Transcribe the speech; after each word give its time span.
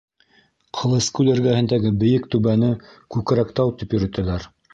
Ҡылыскүл 0.77 1.29
эргәһендәге 1.33 1.91
бейек 2.05 2.25
түбәне 2.37 2.71
Күкрәктау 3.17 3.77
тип 3.83 3.97
йөрөтәләр. 3.99 4.51